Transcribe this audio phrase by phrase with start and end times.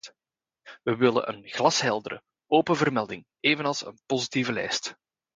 [0.83, 4.95] Wij willen een glasheldere, open vermelding, evenals een positieve lijst.